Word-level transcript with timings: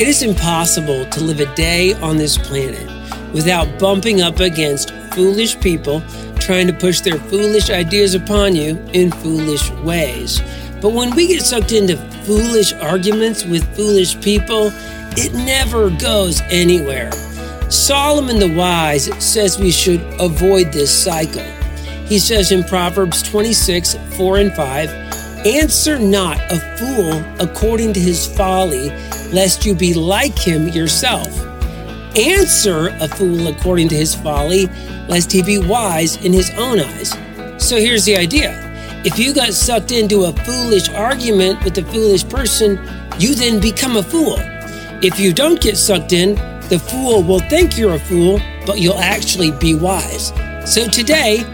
It 0.00 0.08
is 0.08 0.22
impossible 0.22 1.04
to 1.04 1.20
live 1.20 1.40
a 1.40 1.54
day 1.54 1.92
on 1.92 2.16
this 2.16 2.38
planet 2.38 2.88
without 3.34 3.78
bumping 3.78 4.22
up 4.22 4.40
against 4.40 4.92
foolish 5.12 5.60
people 5.60 6.00
trying 6.36 6.66
to 6.68 6.72
push 6.72 7.00
their 7.00 7.18
foolish 7.18 7.68
ideas 7.68 8.14
upon 8.14 8.56
you 8.56 8.78
in 8.94 9.10
foolish 9.10 9.70
ways. 9.84 10.40
But 10.80 10.94
when 10.94 11.14
we 11.14 11.26
get 11.26 11.42
sucked 11.42 11.72
into 11.72 11.98
foolish 12.24 12.72
arguments 12.72 13.44
with 13.44 13.76
foolish 13.76 14.18
people, 14.22 14.70
it 15.18 15.34
never 15.34 15.90
goes 15.90 16.40
anywhere. 16.48 17.12
Solomon 17.68 18.38
the 18.38 18.54
Wise 18.56 19.10
says 19.22 19.58
we 19.58 19.70
should 19.70 20.00
avoid 20.18 20.72
this 20.72 20.90
cycle. 20.90 21.44
He 22.06 22.18
says 22.18 22.52
in 22.52 22.64
Proverbs 22.64 23.22
26, 23.22 23.96
4 24.16 24.38
and 24.38 24.52
5, 24.54 24.88
Answer 25.46 25.98
not 25.98 26.38
a 26.52 26.58
fool 26.76 27.24
according 27.40 27.94
to 27.94 28.00
his 28.00 28.26
folly, 28.26 28.90
lest 29.32 29.64
you 29.64 29.74
be 29.74 29.94
like 29.94 30.38
him 30.38 30.68
yourself. 30.68 31.28
Answer 32.14 32.88
a 33.00 33.08
fool 33.08 33.46
according 33.46 33.88
to 33.88 33.94
his 33.94 34.14
folly, 34.14 34.66
lest 35.08 35.32
he 35.32 35.42
be 35.42 35.56
wise 35.56 36.22
in 36.22 36.34
his 36.34 36.50
own 36.58 36.78
eyes. 36.78 37.16
So 37.56 37.76
here's 37.76 38.04
the 38.04 38.18
idea. 38.18 38.52
If 39.02 39.18
you 39.18 39.32
got 39.32 39.54
sucked 39.54 39.92
into 39.92 40.24
a 40.24 40.32
foolish 40.44 40.90
argument 40.90 41.64
with 41.64 41.78
a 41.78 41.84
foolish 41.84 42.28
person, 42.28 42.78
you 43.18 43.34
then 43.34 43.60
become 43.60 43.96
a 43.96 44.02
fool. 44.02 44.36
If 45.02 45.18
you 45.18 45.32
don't 45.32 45.58
get 45.58 45.78
sucked 45.78 46.12
in, 46.12 46.34
the 46.68 46.78
fool 46.78 47.22
will 47.22 47.40
think 47.48 47.78
you're 47.78 47.94
a 47.94 47.98
fool, 47.98 48.42
but 48.66 48.78
you'll 48.78 48.98
actually 48.98 49.52
be 49.52 49.74
wise. 49.74 50.34
So 50.70 50.86
today, 50.86 51.44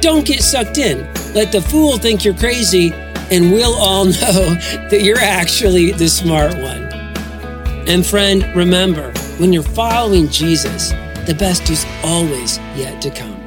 don't 0.00 0.24
get 0.24 0.40
sucked 0.40 0.78
in. 0.78 1.06
Let 1.34 1.52
the 1.52 1.60
fool 1.60 1.98
think 1.98 2.24
you're 2.24 2.32
crazy, 2.32 2.94
and 3.30 3.52
we'll 3.52 3.74
all 3.74 4.04
know 4.04 4.54
that 4.90 5.02
you're 5.02 5.18
actually 5.18 5.92
the 5.92 6.08
smart 6.08 6.54
one. 6.54 6.84
And 7.86 8.04
friend, 8.04 8.44
remember, 8.56 9.12
when 9.38 9.52
you're 9.52 9.62
following 9.62 10.28
Jesus, 10.28 10.90
the 11.26 11.36
best 11.38 11.70
is 11.70 11.86
always 12.02 12.58
yet 12.76 13.00
to 13.02 13.10
come. 13.10 13.44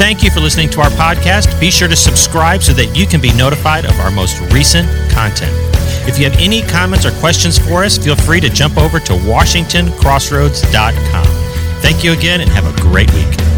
Thank 0.00 0.22
you 0.22 0.30
for 0.30 0.40
listening 0.40 0.70
to 0.70 0.80
our 0.80 0.88
podcast. 0.90 1.60
Be 1.60 1.70
sure 1.70 1.86
to 1.86 1.94
subscribe 1.94 2.62
so 2.62 2.72
that 2.72 2.96
you 2.96 3.06
can 3.06 3.20
be 3.20 3.34
notified 3.34 3.84
of 3.84 3.92
our 4.00 4.10
most 4.10 4.40
recent 4.50 4.88
content. 5.10 5.52
If 6.08 6.18
you 6.18 6.24
have 6.24 6.38
any 6.40 6.62
comments 6.62 7.04
or 7.04 7.10
questions 7.20 7.58
for 7.58 7.84
us, 7.84 7.98
feel 7.98 8.16
free 8.16 8.40
to 8.40 8.48
jump 8.48 8.78
over 8.78 8.98
to 8.98 9.12
WashingtonCrossroads.com. 9.12 11.26
Thank 11.82 12.02
you 12.02 12.12
again 12.12 12.40
and 12.40 12.48
have 12.50 12.64
a 12.66 12.72
great 12.80 13.12
week. 13.12 13.49